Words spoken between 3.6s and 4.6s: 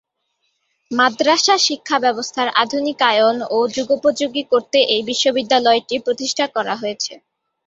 যুগোপযোগী